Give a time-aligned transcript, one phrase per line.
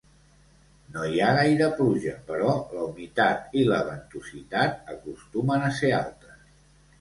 [0.93, 6.35] No hi ha gaire pluja però la humitat i la ventositat acostumen a ser altes.